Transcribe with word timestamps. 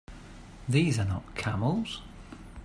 These 0.67 0.97
are 0.97 1.05
not 1.05 1.35
camels! 1.35 2.01